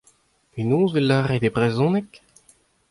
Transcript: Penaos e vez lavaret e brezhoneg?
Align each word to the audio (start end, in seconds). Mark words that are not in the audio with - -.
Penaos 0.53 0.91
e 0.91 0.93
vez 0.95 1.05
lavaret 1.07 1.43
e 1.47 1.49
brezhoneg? 1.55 2.07